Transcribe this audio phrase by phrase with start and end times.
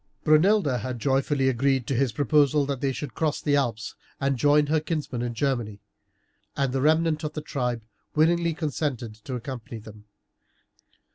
[0.23, 4.65] Brunilda had joyfully agreed to his proposal that they should cross the Alps and join
[4.65, 5.79] her kinsmen in Germany,
[6.57, 7.83] and the remnant of the tribe
[8.15, 10.05] willingly consented to accompany them.